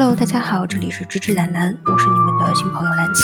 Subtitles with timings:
[0.00, 3.20] Hello，大家好，这里是芝芝兰兰，我是你们的新朋友兰琪。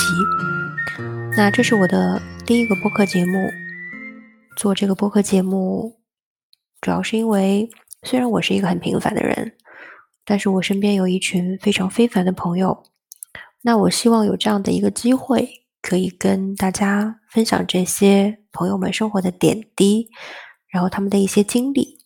[1.37, 3.49] 那这是我的第一个播客节目，
[4.57, 6.01] 做这个播客节目，
[6.81, 7.71] 主要是因为
[8.03, 9.53] 虽然我是一个很平凡的人，
[10.25, 12.83] 但是我身边有一群非常非凡的朋友。
[13.63, 15.49] 那我希望有这样的一个机会，
[15.81, 20.09] 可以跟大家分享这些朋友们生活的点滴，
[20.67, 22.01] 然后他们的一些经历。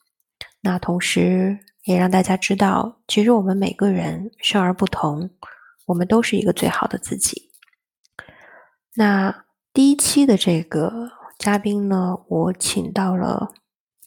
[0.60, 1.58] 那同时。
[1.88, 5.30] 也让大家知道，其实我们每个人生而不同，
[5.86, 7.50] 我们都是一个最好的自己。
[8.94, 13.54] 那第一期的这个嘉宾呢，我请到了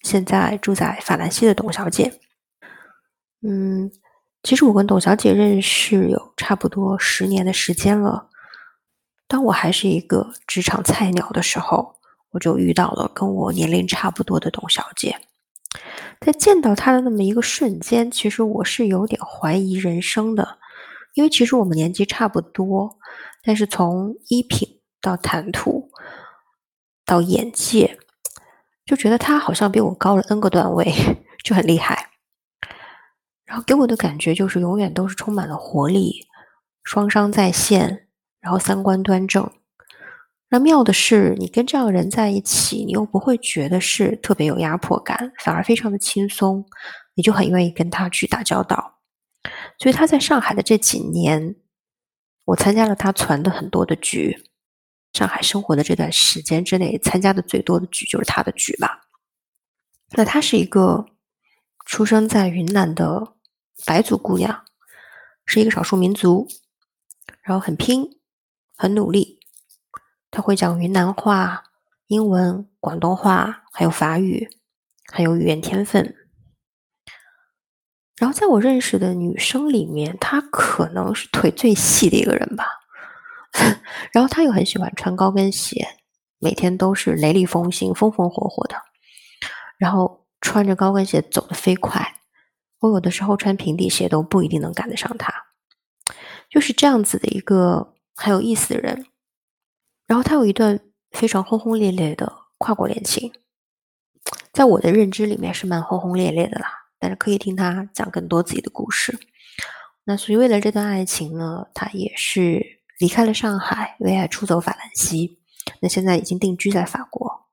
[0.04, 2.20] 现在住在法兰西的董小姐。
[3.42, 3.92] 嗯，
[4.44, 8.30] 其实我跟董小姐认识有差不多十年的时间了。
[9.28, 11.96] 当我还是一个职场菜鸟的时候，
[12.30, 15.18] 我就遇到了跟我年龄差不多的董小姐。
[16.24, 20.60] 在见到他的那么一个瞬间，其实我是有点怀疑人生的，
[21.16, 23.00] 因为其实我们年纪差不多，
[23.44, 25.90] 但是从衣品到谈吐
[27.06, 27.98] 到眼界，
[28.86, 30.94] 就觉得他好像比我高了 N 个段位，
[31.44, 32.12] 就很厉害。
[33.44, 36.28] 然后给我的感觉就是永远都是充满了活力，
[36.84, 38.08] 双商在线，
[38.40, 39.52] 然后三观端正。
[40.54, 46.66] 那妙的是，你跟这样的人在一起，你又不会觉得是特别有压迫感，反而非常的轻松，
[47.16, 49.00] 你就很愿意跟他去打交道。
[49.80, 51.56] 所以他在上海的这几年，
[52.44, 54.44] 我参加了他传的很多的局。
[55.14, 59.08] 上海生活的这段时间之内，参加的最多的局就是他的局吧。
[60.18, 61.06] 那她是一个
[61.86, 63.36] 出生在云南的
[63.86, 64.66] 白族姑娘，
[65.46, 66.48] 是一个少数民族，
[67.42, 68.20] 然后很拼，
[68.76, 69.41] 很努力。
[70.32, 71.66] 他会讲云南话、
[72.08, 74.50] 英文、广东话，还有法语，
[75.12, 76.16] 很有语言天分。
[78.18, 82.66] 然后在我认识的女生里面，她可能是腿最细的一个人吧。
[84.14, 85.86] 然后她又很喜欢穿高跟鞋，
[86.40, 88.76] 每天都是雷厉风行、风风火火的。
[89.78, 92.16] 然后穿着高跟鞋走得飞快，
[92.80, 95.34] 我有的时候穿平底鞋都不一定能赶得上她。
[96.50, 99.08] 就是这样子的一个很有意思的人。
[100.12, 100.78] 然后他有一段
[101.12, 103.32] 非常轰轰烈烈的跨国恋情，
[104.52, 106.68] 在我的认知里面是蛮轰轰烈烈的啦。
[107.00, 109.18] 但是可以听他讲更多自己的故事。
[110.04, 115.40] 那所以为了这段爱情呢，他也是离开了上海，为爱出走法兰西。
[115.80, 117.48] 那现在已经定居在法国。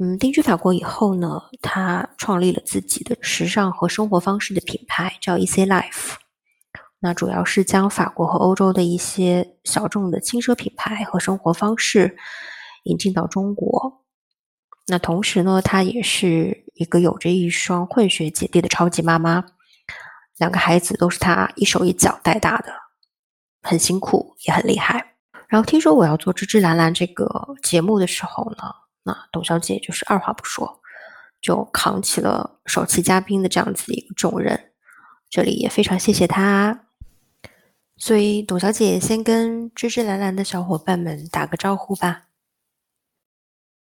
[0.00, 6.14] 嗯，定居法国以后呢，他创立了自己的时尚和生活方式的品牌，叫 EC Life。
[7.04, 12.16] 那主要是将法国和欧洲的一些小众的轻奢品牌和生活方式
[12.84, 14.02] 引进到中国。
[14.86, 19.44] 那同时呢，她也是一个有着一双混血姐弟的超级妈妈，
[20.38, 22.72] 两个孩子都是她一手一脚带大的，
[23.60, 25.12] 很辛苦也很厉害。
[25.46, 28.62] 然后听说我要做芝芝兰兰这个节目的时候呢，
[29.02, 30.80] 那董小姐就是二话不说，
[31.42, 34.72] 就扛起了首期嘉宾的这样子的一个重任。
[35.28, 36.83] 这里也非常谢谢她。
[37.96, 42.28] 所以，董小姐先跟芝芝兰兰的小伙伴们打个招呼吧。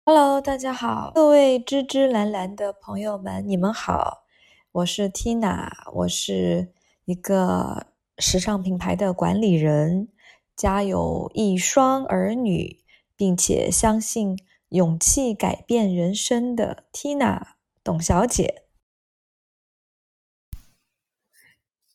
[0.04, 4.22] Hello，大家好，各位芝芝兰兰的朋友们，你们好，
[4.70, 6.72] 我是 Tina，我是
[7.04, 10.08] 一个时尚品牌的管理人，
[10.54, 12.84] 家有一双儿女，
[13.16, 17.42] 并且相信勇气改变人生的 Tina，
[17.82, 18.62] 董小姐。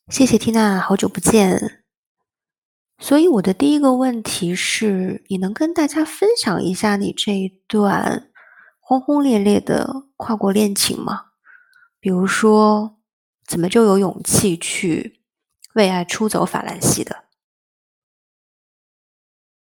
[0.08, 1.81] 谢谢 Tina，好久不见。
[3.02, 8.30] 所以我的第一个问题是，你能跟大家分享一下你这一段
[8.78, 11.32] 轰轰烈烈的跨国恋情吗？
[11.98, 13.00] 比如说，
[13.44, 15.20] 怎么就有勇气去
[15.74, 17.24] 为爱出走法兰西的？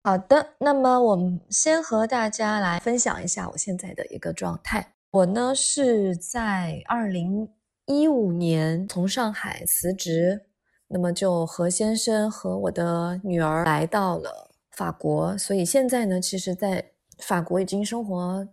[0.03, 4.95] 好的，那么我们先和大家来分享一下我现在的一个状态。
[5.13, 7.49] 我呢是在二零
[7.87, 10.49] 一五年从上海辞职。
[10.95, 18.47] 那么就和先生和我的女儿来到了法国，所以现在呢，其实，在法国已经生活、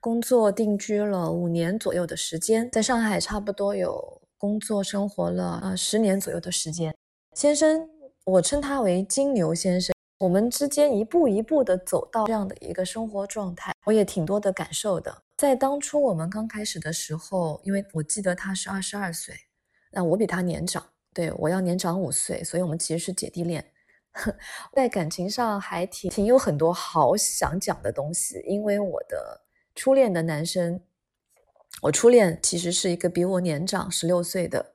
[0.00, 6.92] 工作、定居了五年左右的时间，在上海差不多有工作生活了呃十年左右的时间。
[7.36, 7.88] 先生，
[8.24, 15.16] 我称他为金牛先生，我们之间一步一步的走到这样的一个生活状态，我也挺多的感受的。
[15.36, 19.32] 在当初我们刚开始的时候，因为我记得他是二十二岁，
[19.92, 20.84] 那我比他年长。
[21.14, 23.64] 对我要年长五岁，所以我们其实是姐弟恋，
[24.74, 28.42] 在感情上还挺挺有很多好想讲的东西。
[28.46, 29.40] 因为我的
[29.74, 30.80] 初恋的男生，
[31.80, 34.74] 我初恋其实是一个比我年长十六岁的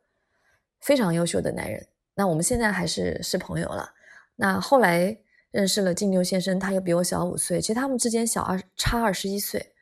[0.80, 1.86] 非常优秀的男人。
[2.16, 3.94] 那我们现在还是是朋友了。
[4.36, 5.18] 那后来
[5.52, 9.74] 认识了金牛先生，他又比我小五岁，其实他们之间小二差二十一岁。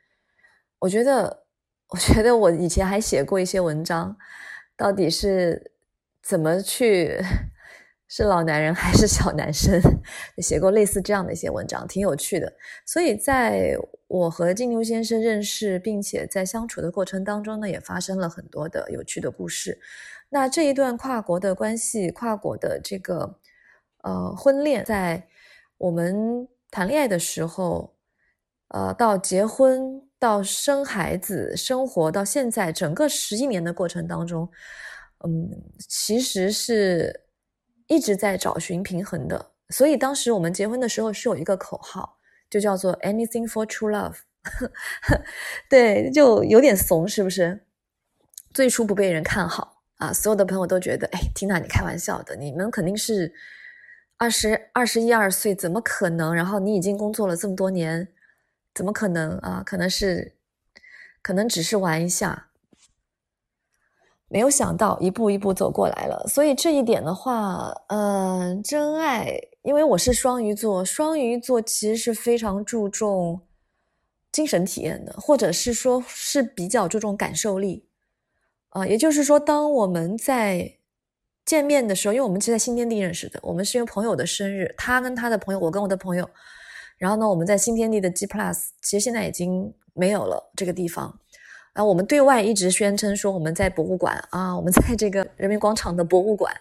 [0.78, 1.44] 我觉得，
[1.90, 4.16] 我觉得我以前还写过一些文章，
[4.76, 5.72] 到底是
[6.28, 7.18] 怎么去
[8.06, 9.80] 是老男人还是小男生？
[10.36, 12.52] 写过类似这样的一些文章，挺有趣的。
[12.84, 13.74] 所以在
[14.06, 19.80] 我和金牛先生认识，并且在相处的过程当中呢，也发生了很多的有趣的故事。
[20.28, 23.38] 那这一段跨国的关系，跨国的这个
[24.02, 25.26] 呃婚恋，在
[25.78, 27.94] 我们谈恋爱的时候，
[28.68, 34.50] 呃，到结婚到生孩子，生活到现在整个十一年的过程当中，
[35.24, 35.50] 嗯，
[35.88, 37.24] 其实是
[37.86, 39.52] 一直在找寻平衡的。
[39.70, 42.18] 所以当时我们结婚的时候是有一个口号，
[42.48, 44.16] 就叫做 “Anything for True Love”，
[45.68, 47.66] 对，就有点怂，是不是？
[48.54, 49.82] 最初不被人看好。
[49.98, 53.34] 啊，所有的朋友都觉得，哎，缇娜，你开玩笑的，你们肯定是
[54.16, 56.32] 二十二十一二岁，怎么可能？
[56.32, 58.06] 然后你已经工作了这么多年，
[58.72, 59.60] 怎么可能啊？
[59.66, 60.36] 可能是，
[61.20, 62.47] 可能只是玩一下，
[64.28, 66.24] 没有想到一步一步走过来了。
[66.28, 73.40] 所以这一点的话，嗯，真爱，因为我是双鱼座，双鱼座其实是非常注重
[74.30, 77.86] 精神体验的，或者是说是比较注重感受力。
[78.70, 80.74] 啊，也就是说，当我们在
[81.46, 86.28] 见面的时候，因为我们是在新天地认识的，我们是因为朋友的生日，他跟他的朋友，我跟我的朋友，
[86.98, 91.18] 然后呢，我们在新天地的 G Plus，其实现在已经没有了这个地方，
[91.78, 96.52] 然后我们对外一直宣称说我们在博物馆啊，我们在这个人民广场的博物馆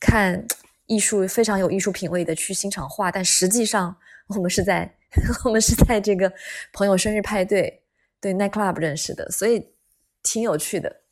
[0.00, 0.46] 看
[0.86, 3.94] 艺术，非常有艺术品味的去欣赏画，但实际上
[4.28, 4.90] 我们是在
[5.44, 6.32] 我们是在这个
[6.72, 7.82] 朋友生日派对
[8.18, 9.74] 对 Night Club 认识的，所以
[10.22, 11.02] 挺有趣的。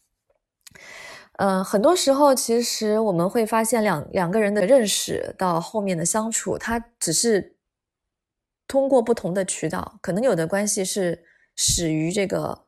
[1.37, 7.56] 嗯，很多时候其实我们会发现，两两个人的认识到后面的相处，它只是
[8.67, 12.64] 通过不同的渠道，可能有的关系是始于这个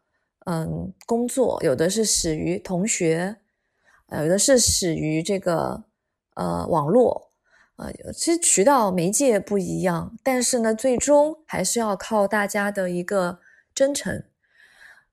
[0.47, 3.37] 嗯工作，有的是始于同学，
[4.09, 5.85] 呃，有的是始于这个
[6.35, 7.31] 呃网络，
[7.77, 13.41] 呃，其实渠道媒介不一样，但是呢，最终还是要靠大家的一个
[13.75, 14.23] 真诚。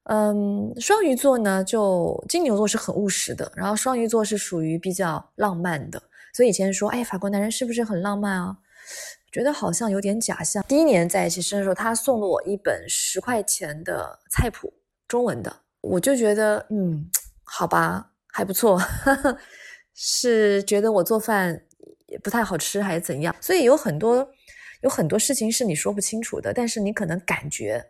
[0.04, 6.02] 嗯，双鱼座呢，就金牛座是很务实的，然后双鱼座是属于比较浪漫的，
[6.34, 8.58] 所以以前说，哎，法国男人是不是很浪漫啊？
[9.32, 10.64] 觉得好像有点假象。
[10.68, 14.72] 第一年在一起生的时候，他送了我一本十块钱的菜谱，
[15.14, 17.08] 中文的，我就觉得，嗯，
[17.46, 18.82] 好吧，还不错，
[19.94, 21.64] 是觉得我做饭
[22.08, 23.36] 也不太好吃还是怎样？
[23.40, 24.28] 所以有很多
[24.82, 27.86] 有很多事情是你说不清楚的，但是你可能感觉。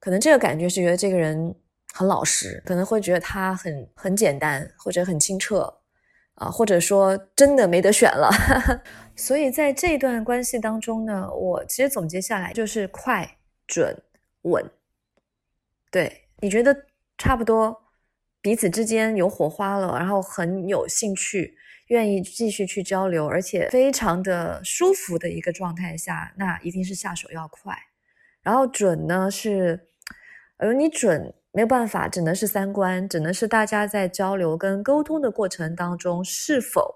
[0.00, 1.54] 可能这个感觉是觉得这个人
[1.92, 5.70] 很老实，可能会觉得他很很简单或者很清澈，
[6.36, 8.30] 啊，或者说真的没得选了。
[9.14, 14.02] 所以在这段关系当中呢，我其实总结下来就是快、准、
[14.44, 14.64] 稳。
[15.90, 16.86] 对你觉得
[17.18, 17.82] 差不多，
[18.40, 21.56] 彼此之间有火花了，然后很有兴趣，
[21.88, 27.76] 愿意继续去交流，而且非常的舒服的一个状态下，那一定是下手要快。
[28.42, 29.88] 然后准呢是。
[30.56, 36.94] 而你准没有办法，只能是三观，只能是大家在交流跟沟通的过程当中，是否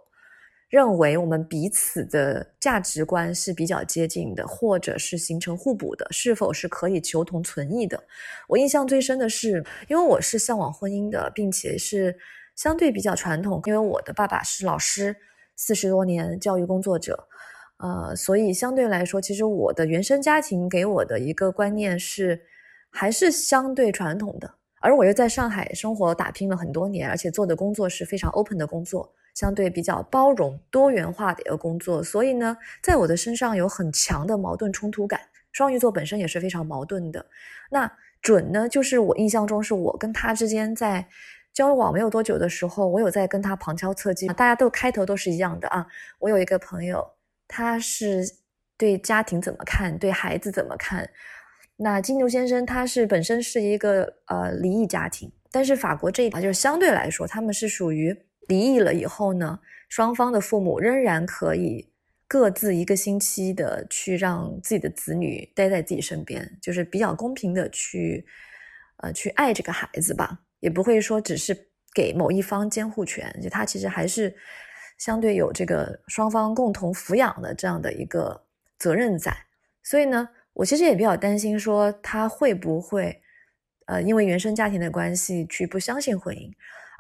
[0.69, 8.03] 认为我们彼此的价值观是比较接近的，或者是形成互补的，是否是可以求同存异的？
[8.49, 12.17] 我印象最深的是，因为我是向往婚姻的，并且是
[12.55, 15.17] 相对比较传统，因为我的爸爸是老师，
[15.57, 17.29] 四十多年教育工作者，
[17.79, 22.41] 呃，所以相对来说，其实我的原生家庭给我的一个观念是。
[22.91, 35.21] 还是相对传统的，而我又在上海生活打拼了很多年，而且做的工作是非常 open 的工作，相对比较包容、多元化的一个工作，所以呢，在我的身上有很强的矛盾冲突感。
[35.53, 37.25] 双鱼座本身也是非常矛盾的。
[37.71, 37.89] 那
[38.21, 41.07] 准呢，就是我印象中是我跟他之间在
[41.53, 45.87] 交往没有多久的时候，我有在跟他旁敲侧击，大家都开头都是一样的啊。
[46.19, 47.09] 我有一个朋友，
[47.47, 48.29] 他是
[48.77, 51.09] 对家庭怎么看，对孩子怎么看。
[51.77, 58.17] 那金牛先生他是本身是一个呃离异家庭，但是法国这一就是相对来说，他们是属于
[58.49, 61.89] 离异了以后呢，双方的父母仍然可以
[62.27, 68.27] 各自一个星期的去让自己的子女待在自己身边，就是比较公平的去
[68.97, 71.57] 呃去爱这个孩子吧，也不会说只是
[71.95, 74.35] 给某一方监护权，就他其实还是
[74.99, 78.43] 相对有这个双方共同抚养的这样的一个
[78.77, 79.33] 责任在，
[79.85, 80.29] 所以呢。
[80.55, 83.23] 我其实也比较担心，说他会不会，
[83.87, 86.51] 呃，因为原生家庭的关系去不相信婚姻，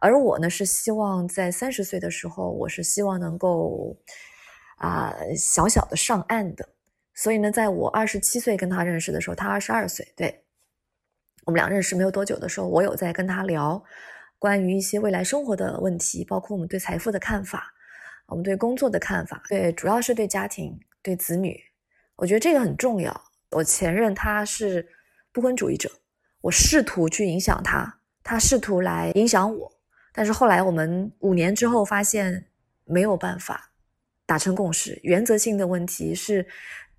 [0.00, 3.96] 而我呢是希望在三十岁的时候，我是希望能够
[4.76, 6.68] 啊小小的上岸的。
[7.14, 10.44] 所以呢，在我二十七岁跟他认识的时候，他二十二岁，对
[11.46, 13.82] 我们俩认识没有多久的时候，我有在跟他聊
[14.38, 17.72] 关于一些未来生活的问题，包括我们对财富的看法，
[18.28, 21.60] 我们对工作的看法，对，主要是对家庭、对子女，
[22.14, 23.20] 我觉得这个很重要。
[23.50, 24.86] 我前任他是
[25.32, 25.90] 不婚主义者，
[26.40, 29.72] 我试图去影响他，他试图来影响我，
[30.12, 32.46] 但是后来我们五年之后发现
[32.84, 33.72] 没有办法
[34.26, 36.46] 达成共识，原则性的问题是。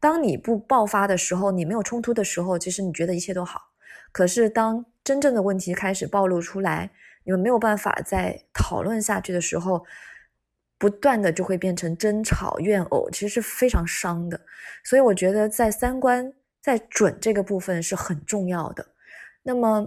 [0.01, 3.73] 当你不爆发的时候，你没有冲突的时候，其实你觉得一切都好。
[4.13, 6.89] 可是当真正的问题开始暴露出来，
[7.25, 9.85] 你们没有办法再讨论下去的时候，
[10.77, 14.39] 不断的就会变成争吵、怨偶，其实是非常伤的。
[14.85, 18.93] 所以我觉得在三观在准这个部分是很重要的。
[19.43, 19.85] 那么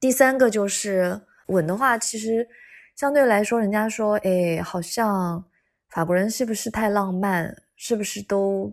[0.00, 2.48] 第三个就是稳的话，其实
[2.96, 5.44] 相对来说，人家说，哎，好像
[5.90, 7.54] 法国人是不是太浪漫？
[7.76, 8.72] 是不是都？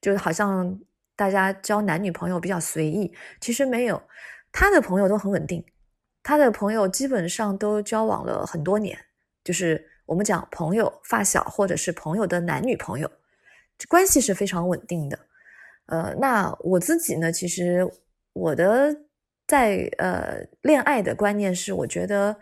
[0.00, 0.78] 就好像
[1.16, 4.02] 大家交男女朋友比较随意，其实没有，
[4.52, 5.64] 他的朋友都很稳定，
[6.22, 8.98] 他的朋友基本上都交往了很多年，
[9.42, 13.10] 就是我们讲朋友、发小或者是朋友的男女朋友，
[13.88, 15.18] 关系是非常稳定的。
[15.86, 17.90] 呃，那我自己呢，其实
[18.34, 18.94] 我的
[19.46, 22.36] 在呃恋爱的观念是，我觉得，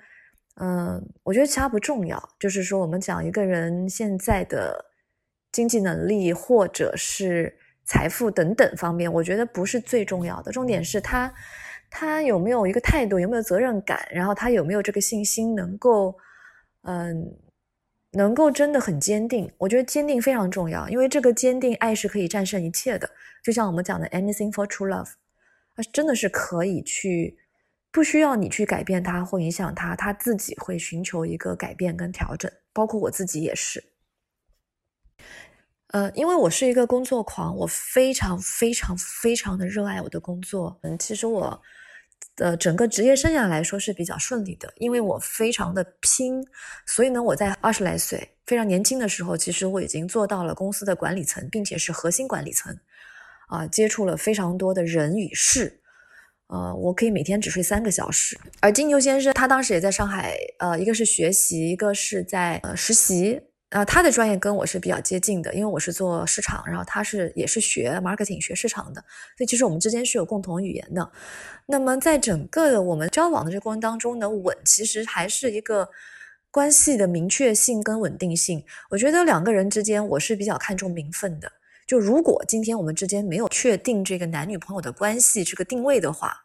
[0.56, 4.86] 嗯，我觉得其他不重要，就是说我们讲一个人现在的。
[5.52, 7.54] 经济能力或者是
[7.84, 10.50] 财富等等方面，我觉得不是最重要的。
[10.50, 11.30] 重点是他，
[11.90, 16.16] 他有没有一个态度，有没有责任感，然后他有没有这个信心，能够，
[16.84, 17.36] 嗯，
[18.12, 19.52] 能够真的很坚定。
[19.58, 23.10] 我觉得坚定非常重要，因为这个坚定，爱是可以战胜一切的。
[23.44, 25.10] 就像我们讲的 “anything for true love”，
[25.74, 27.38] 它真的是可以去，
[27.90, 32.50] 不需要你去改变他或影响他，他自己会寻求一个改变跟调整。
[32.72, 33.84] 包括我自己也是。
[35.88, 40.78] 呃，因为我是一个工作狂，我非常非常非常的热爱我的工作。
[40.82, 41.60] 嗯，其实我
[42.34, 46.42] 的整个职业生涯来说是比较顺利的，因为我非常的拼。
[46.86, 52.74] 所以呢，我在二十来岁非常年轻的时候，其实我已经做到了公司的管理层，并且是核心管理层。
[53.52, 55.80] 啊，接触了非常多的人与事。
[56.46, 58.38] 呃，我可以每天只睡三个小时。
[58.60, 63.42] 而金牛先生他当时也在上海，呃，一个是学习，一个是在呃实习。
[63.68, 69.00] 啊，他的专业跟我是比较接近的，因为我是做市场，然后他是也是学 marketing 学市场的，
[69.36, 71.10] 所以其实我们之间是有共同语言的。
[71.66, 75.88] 那么在整个的我们交往的这个过程当中呢，稳其实还是一个
[76.50, 78.62] 关系的明确性跟稳定性。
[78.90, 81.50] 我觉得两个人之间，我是比较看重名分的。
[81.86, 86.36] 就如果今天我们之间没有确定这个男女朋友的关系这个定位的话，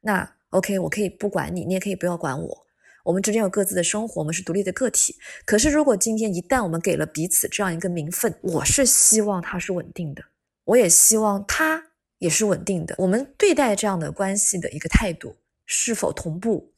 [0.00, 2.66] 那 OK，我可以不管你，你也可以不要管我。
[3.04, 5.14] 我们之间有各自的生活，我们是独立的个体。
[5.44, 10.24] 可是，如果今天一旦我们给了彼此这样一个名分，我是希望他是稳定的，
[10.64, 11.84] 我也希望他
[12.18, 12.94] 也是稳定的。
[12.98, 16.72] 我们对待这样的关系的一个态度是否同步？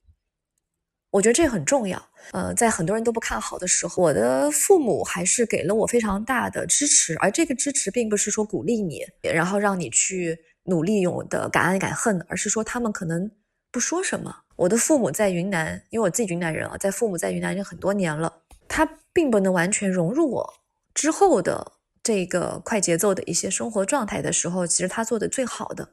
[1.11, 2.03] 我觉得这很重要。
[2.33, 7.17] 呃，在很多人都不看好的时候，我的父母还是给了我非常大的支持。
[7.19, 13.31] 而这个支持并不是说鼓励你，然后让你去努力用的敢爱敢恨，而是说他们可能
[13.71, 14.35] 不说什么。
[14.57, 20.55] 我的父母在云南，因为我自己云南人啊，在父母在云南已经很多年了，他并不能完全融入我
[20.93, 21.73] 之后的
[22.03, 25.89] 这个快节奏的一些生活状态的时候，其实他做的最好的、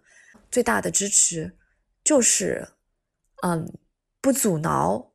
[0.52, 1.56] 最大的支持
[2.04, 2.68] 就是，
[3.44, 3.72] 嗯，
[4.26, 5.12] 不阻挠，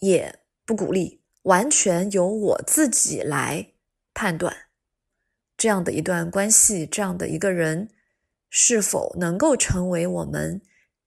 [0.00, 3.74] 也不鼓励，完全由我自己来
[4.12, 4.52] 判断
[5.56, 7.90] 这样的一段关系，这样的一个人
[8.50, 10.60] 是否能够成为我们。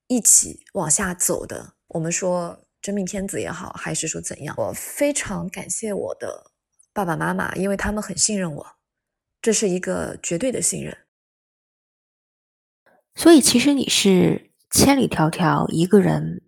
[0.08, 4.56] 一起往下走的，我们说真命天子也好，还是说怎样？
[4.58, 6.52] 我非常感谢我的
[6.94, 8.66] 爸爸妈妈，因为他们很信任我，
[9.42, 10.98] 这是一个绝对的信任。
[13.16, 16.42] 所以，其实你是千里迢迢一个人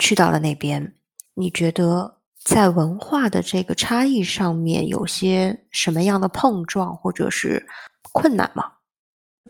[0.00, 0.94] 去到了那边，
[1.34, 7.64] 你觉得在文化的这个差异上面有些什么样的碰撞或者是
[8.10, 8.64] 困难吗？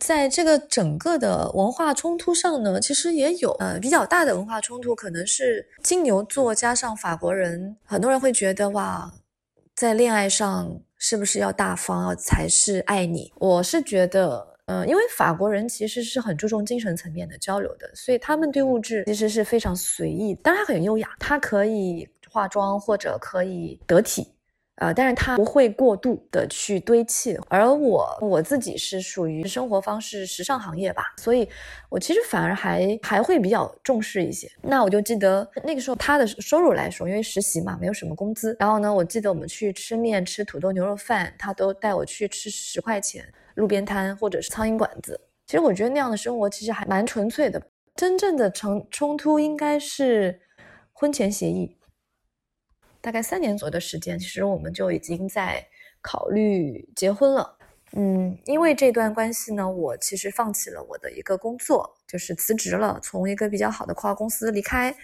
[0.00, 9.12] 在这个整个的文化冲突上呢，其实也有呃比较大的文化冲突，可能是金牛座加上法国人，很多人会觉得哇，
[9.76, 13.32] 在恋爱上是不是要大方才是爱你？
[13.36, 24.28] 我是觉得，嗯，因为法国人其实是很注重精神层面的交流的，所以他们对物质其实是非常随意，当然很优雅，他可以化妆或者可以得体。
[24.76, 27.38] 呃，但是他不会过度的去堆砌。
[27.48, 31.46] 而我我自己是属于生活方式时尚行业吧，所以
[31.90, 34.50] 我其实反而还还会比较重视一些。
[34.62, 38.56] 那我就记得那个时候他的收入来说，因为实习嘛，没有什么工资。
[38.58, 43.22] 然后呢，我记得我们去吃面、吃土豆牛肉饭，他都带我去吃十块钱
[43.60, 45.20] 路边摊或者是苍蝇馆子。
[45.46, 47.62] 其实我觉得那样的生活其实还蛮纯粹的。
[47.94, 50.40] 真正的冲冲突应该是
[50.92, 51.76] 婚前协议。
[53.00, 55.66] 大概三年左右的时间，其实我们就已经在
[56.00, 57.58] 考虑结婚了。
[57.92, 64.94] 嗯，因为这段关系呢，我其实放弃了我的一个工作，就是辞职了，从一个比较好的跨国公司离开。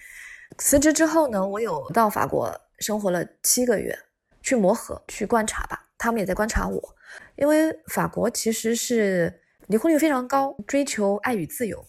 [0.58, 3.98] 辞职之后呢，我有到法国生活了七个月，
[4.46, 5.88] 去磨合，去观察吧。
[5.98, 6.96] 他们也在观察我，
[7.34, 11.84] 因为法国其实是离婚率非常高，追求爱与自由。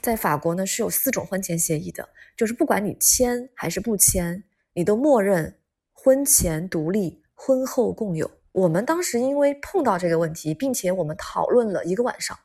[0.00, 4.42] 在法国呢，是有四种婚前协议的，就是不管你签还是不签。
[4.74, 5.60] 你都默认
[5.92, 8.28] 婚前独立，婚后共有。
[8.50, 12.36] 我们当时因为碰到这个问题，并且我们讨论了一个晚上，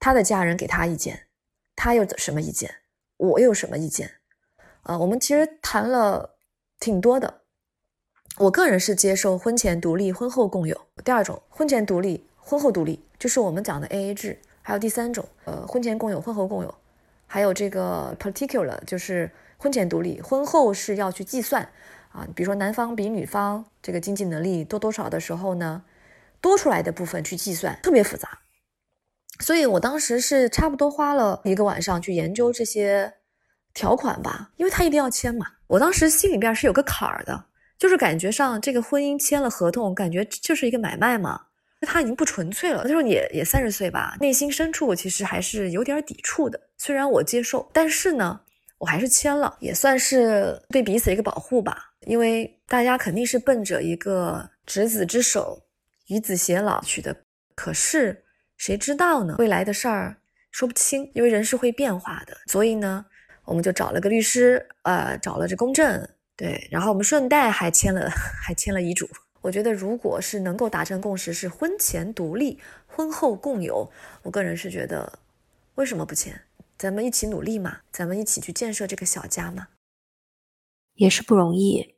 [0.00, 1.26] 他的家人给他意见，
[1.76, 2.74] 他有什么意见，
[3.18, 4.10] 我有什么意见，
[4.84, 6.38] 啊，我们其实谈了
[6.80, 7.42] 挺多的。
[8.38, 10.80] 我个人是接受婚前独立，婚后共有。
[11.04, 14.38] 第二种，婚前独立，婚后独立，就是我们讲的 AA 制。
[14.62, 16.74] 还有第三种，呃，婚前共有，婚后共有。
[17.26, 19.30] 还有这个 particular，就是。
[19.56, 21.66] 婚前独立，婚后是要去计算
[22.10, 25.82] 啊，比如说男方比女方这个经济能力多多少的时候呢，
[26.38, 28.40] 多出来的部分去计算，特别复杂。
[29.40, 33.14] 所以我当时是差不多花了一个晚上去研究这些
[33.72, 35.46] 条款吧，因为他一定要签嘛。
[35.68, 37.46] 我当时心里边是有个坎儿的，
[37.78, 41.40] 就是感觉上这个婚姻签了合同，感觉就是一个买卖嘛，
[41.82, 42.82] 他已经不纯粹了。
[42.84, 46.60] 那时候也也三十岁吧，内心深处其实还是有点抵触的。
[46.78, 48.40] 虽然我接受，但是呢。
[48.76, 51.94] 我还是签了，也算是对彼此一个保护吧。
[52.06, 55.62] 因为大家肯定是奔着一个执子之手，
[56.08, 57.16] 与子偕老去的。
[57.54, 58.24] 可是
[58.58, 59.36] 谁知道呢？
[59.38, 60.16] 未来的事儿
[60.50, 62.36] 说不清，因为人是会变化的。
[62.46, 63.06] 所以呢，
[63.46, 68.10] 我们就找了个律师，呃，找了这公证，对，然后我们顺带还签了，
[68.44, 69.08] 还签了遗嘱。
[69.40, 73.90] 我觉得，如果是能够达成共识，是婚前独立，婚后共有，
[74.22, 75.18] 我个人是觉得，
[75.74, 76.40] 为什么不签？
[76.76, 79.68] 咱们一起努力嘛，咱们一起去建设这个小家嘛，
[80.94, 81.94] 也是不容易。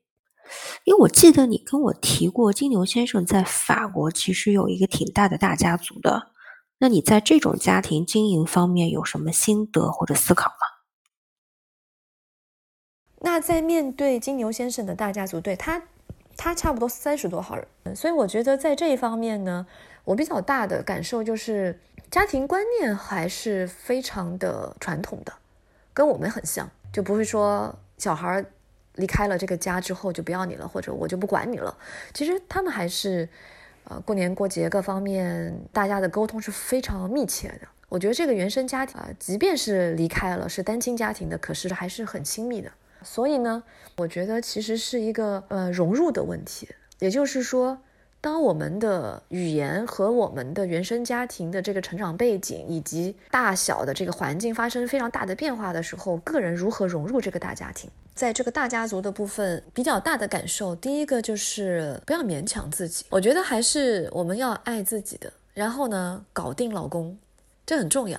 [0.84, 6.32] 因为我记得你跟我提过，金牛先生在法国其实有一个挺大的大家族的。
[6.78, 10.75] 那你在这种家庭经营方面有什么心得或者思考吗？
[13.26, 15.82] 那在面对金牛先生的大家族，对他，
[16.36, 19.66] 他差不多三十多号人，所以我觉得在这一方面呢，
[20.04, 21.76] 我比较大的感受就是。
[22.08, 25.32] 家庭观念还是非常的传统的，
[25.92, 28.44] 跟我们很像，就不会说小孩
[28.94, 31.76] 离开了这个家之后就不要你了，或者我就不管你了。
[32.14, 33.28] 其实他们还是，
[33.88, 37.66] 呃，过年过节各方面大家的沟通是非常密切的。
[37.88, 42.70] 我觉得这个原生家庭啊，即便是离开了是单亲家庭的，可是还是很亲密的。
[43.02, 43.62] 所以呢，
[43.96, 47.78] 我觉得其实是一个呃融入的问题，也就是说。
[48.18, 57.88] 当我们的语言和我们的原生家庭的这个成长背景以及大小的这个环境发生非常大的变化的时候，个人如何融入这个大家庭？
[58.16, 63.04] 在这个大家族的部分，比较大的感受，第一个就是不要勉强自己。
[63.10, 67.16] 我觉得还是我们要爱自己的，然后呢，搞定老公，
[67.64, 68.18] 这很重要，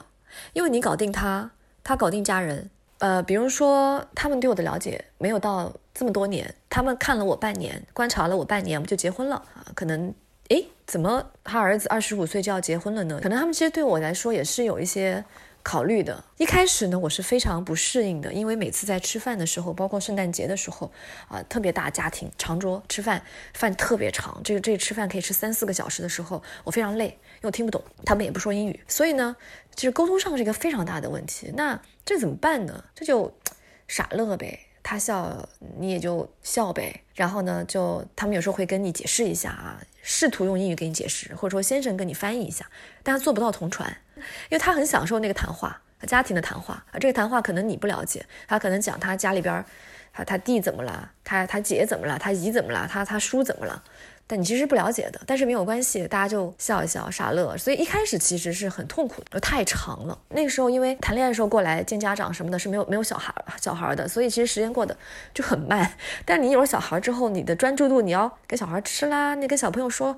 [0.54, 1.52] 因为你搞定他，
[1.84, 2.70] 他搞定家人。
[3.00, 9.66] 呃，比如说他们对我的了解没有到这么多年，他们看了我半年，观察了我半年，我们就结婚了啊？
[9.76, 10.14] 可能，
[10.50, 13.20] 诶，怎么他儿子二十五岁就要结婚了呢？
[13.22, 15.24] 可能他们其实对我来说也是有一些
[15.68, 16.24] 考虑的。
[16.38, 20.90] 一开始呢，我是非常不适应的，因为每次在吃饭的时候，包括圣诞节的时候，
[21.28, 23.22] 啊，特别大家庭长桌吃饭，
[23.54, 29.36] 饭特别长，这个这个吃饭可以吃三四个小时的时候，我非常累，因为我听不懂，他们也不说英语，所以呢，
[29.76, 31.52] 就是沟通上是一个非常大的问题。
[31.58, 32.86] 那这怎么办呢？
[32.96, 33.38] 这就
[33.90, 35.46] 傻乐呗，他笑
[35.78, 37.02] 你也就笑呗。
[37.14, 42.66] 然后呢，就他们有时候会跟你解释一下啊，试图用英语给你解释，或者说先生跟你翻译一下，
[43.04, 46.96] 但他做不到同传，因为他很享受那个谈话，家庭的谈话啊。
[47.00, 49.66] 这个谈话可能你不了解，他可能讲他家里边，
[50.14, 53.84] 他他弟怎么了，他他姐怎么了，他姨怎么了，他他叔怎么了。
[54.30, 57.58] 但你其实不了解的，但是没有关系，大家就笑一笑傻乐。
[57.58, 60.20] 所以一开始其实是很痛苦的，太长了。
[60.30, 64.98] 那个时候因为谈恋爱的时候过来见家长什么的，是没有没有小孩小孩的，所以其实时间过得
[65.34, 65.94] 就很慢。
[66.26, 70.18] 但你有了小孩之后，你的专注度，你要跟小孩吃啦，你跟小朋友说，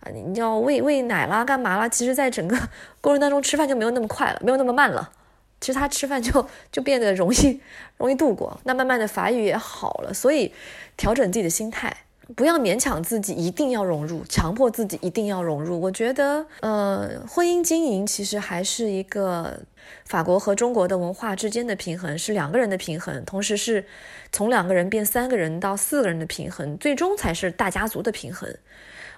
[0.00, 1.86] 啊，你要喂喂奶啦，干嘛啦？
[1.86, 2.56] 其实，在整个
[3.02, 5.12] 过程当中，吃饭就没有那么快了，没有那么慢了。
[5.60, 7.60] 其实他吃饭就就变得容易
[7.98, 8.58] 容易度过。
[8.64, 10.54] 那慢慢的法语也好了，所以
[10.96, 11.94] 调整自己的心态。
[12.36, 15.80] 不要勉强自己一定要融入，强迫自己一定要融入。
[15.80, 19.60] 我觉得，呃，婚姻经营其实还是一个
[20.04, 23.84] 法国和中国的文化之间的平衡，是两个人的平衡，同时是
[24.30, 28.54] 从两个人变三个人到四个人的平衡，最终才是大家族的平衡。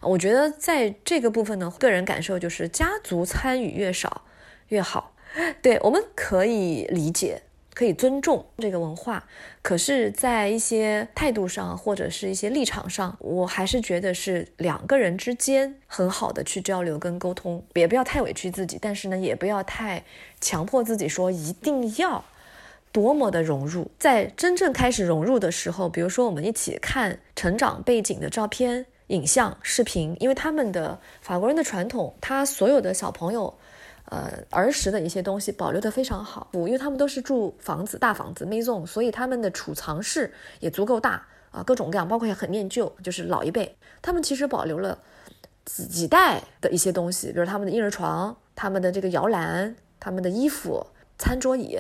[0.01, 4.23] 我觉得在这个部分呢，个人感受就是家族参与越少
[4.69, 5.15] 越好。
[5.61, 7.43] 对，我们可以理解。
[7.75, 9.25] 可以尊重这个文化，
[9.63, 20.05] 可是，在一些态度上或者是一些立场上，我还是觉得是两个人之间很好的去交流跟沟通，也不要太委屈自己，但是呢，也不要太
[20.39, 22.23] 强迫自己说一定要
[22.93, 23.91] 多么的融入。
[23.99, 33.55] 在真正开始融入的时候，比如说我们一起看成长背景的照片、影像、视频，因为他们的法国人的传统，他所有的小朋友。
[34.07, 44.99] 呃，儿时的一些东西保留的非常好，因为他们都是住房子、大房子、maison，所以他们的储藏室也足够大啊，各种各样，包括也很念旧，就是老一辈，他们其实保留了
[45.65, 50.87] 几几代的一些东西，比如他们的婴儿床、他们的这个摇篮、他们的衣服、
[51.19, 51.79] 餐桌椅。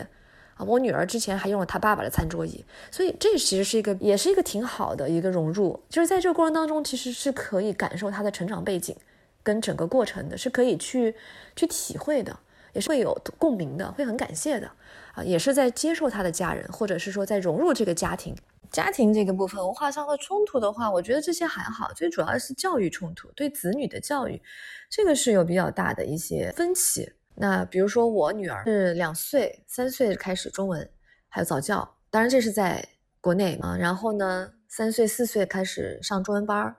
[0.54, 8.94] 啊，我女儿之前还用了她爸爸的餐桌椅，所以这其实是一个，也是一个挺好的一个融入，就是在这个过程当中，其实是可以感受她的成长背景。
[9.42, 11.14] 跟整个过程的是可以去
[11.56, 12.38] 去体会的，
[12.72, 14.70] 也是会有共鸣的，会很感谢的
[15.14, 18.36] 啊，也是在接受他的家人，或者是说在融入这个家庭。
[18.70, 24.40] 家庭这个部分文化上的冲突的话，我觉得这些还好，最主要是教育冲突，对子女的教育，
[24.88, 27.12] 这个是有比较大的一些分歧。
[27.34, 30.88] 那比如说我女儿是两岁、三岁开始中文，
[31.28, 32.82] 还有早教，当然这是在
[33.20, 36.74] 国内啊，然后呢，三岁、四岁开始上中文班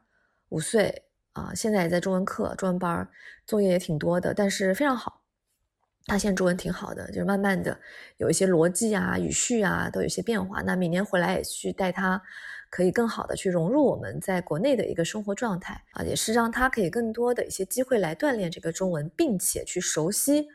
[0.49, 1.04] 五岁。
[1.33, 3.07] 啊，现在也在中文课、中文班，
[3.45, 5.21] 作业也挺多的，但是非常好。
[6.05, 7.79] 他现在中文挺好的，就是慢慢的
[8.17, 10.61] 有一些逻辑啊、语序啊都有些变化。
[10.61, 12.21] 那每年回来也去带他，
[12.69, 20.47] 可以更好的去融入我们在国内的一个生活状态啊，也是让他可以更多的一些机会来锻炼这个中文，并且去熟悉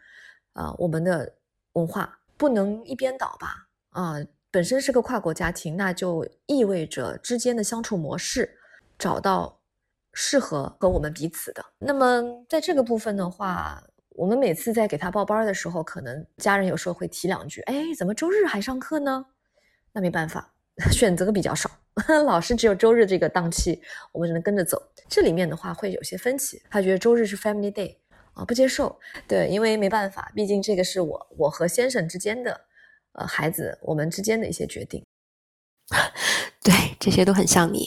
[0.52, 1.34] 啊我们的
[1.72, 3.68] 文化，不能一边倒吧？
[3.90, 4.16] 啊，
[4.50, 8.58] 本身是个跨国家庭，那就意味着之间的相处模式
[8.98, 9.57] 找到。
[10.20, 11.64] 适合和我们彼此的。
[11.78, 19.24] 那么在这个部分的话，我们每次在给他报班的时候，可能家人有时候会提两句：“哎，怎么周日还上课呢？”
[19.94, 20.52] 那没办法，
[20.90, 21.70] 选择比较少，
[22.26, 24.82] 老师只有周日这个档期，我们只能跟着走。
[25.08, 27.94] 这里面的话会有些分歧，他觉得周日是 Family Day
[28.34, 28.98] 啊，不接受。
[29.28, 32.60] 对，因为没办法，毕竟这个是我我和先生之间的，
[33.12, 35.04] 呃，孩子我们之间的一些决定。
[36.60, 37.86] 对，这些都很像你。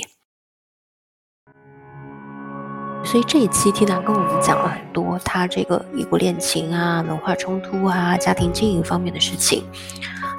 [3.03, 9.63] 所以这一期缇娜跟我们讲了很多她这个异国恋情啊、文化冲突啊、家庭经营方面的事情。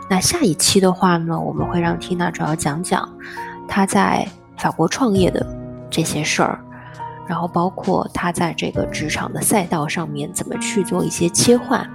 [0.09, 3.09] 那下一期的话呢，我们会让缇娜主要讲讲
[3.69, 5.45] 她在法国创业的
[5.91, 6.61] 这些事儿，
[7.27, 11.87] 然后包括她在这个职场的赛道上面怎么去做一些切换，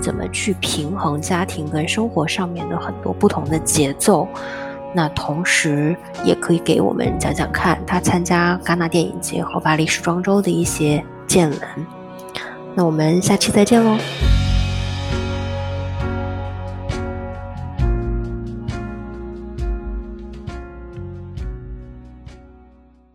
[0.00, 4.28] 怎么去平衡家庭跟生活上面的很多不同的节奏。
[4.98, 11.60] 那同时也可以给我们讲讲看他参加戛纳电影节和巴黎时装周的一些见闻。
[12.74, 13.96] 那我们下期再见喽。